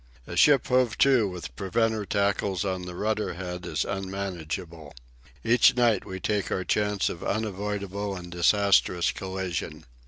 A 0.25 0.35
ship 0.35 0.65
hove 0.65 0.97
to 0.97 1.27
with 1.29 1.55
preventer 1.55 2.07
tackles 2.07 2.65
on 2.65 2.87
the 2.87 2.95
rudder 2.95 3.35
head 3.35 3.67
is 3.67 3.85
unmanageable. 3.85 4.95
Each 5.43 5.75
night 5.75 6.05
we 6.05 6.19
take 6.19 6.51
our 6.51 6.63
chance 6.63 7.07
of 7.07 7.23
unavoidable 7.23 8.15
and 8.15 8.31
disastrous 8.31 9.11
collision. 9.11 9.85